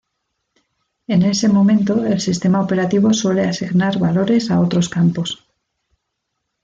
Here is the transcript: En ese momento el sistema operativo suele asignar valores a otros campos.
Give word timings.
En 1.05 1.21
ese 1.21 1.47
momento 1.47 2.03
el 2.05 2.19
sistema 2.19 2.59
operativo 2.59 3.13
suele 3.13 3.43
asignar 3.45 3.99
valores 3.99 4.49
a 4.49 4.59
otros 4.59 4.89
campos. 4.89 5.45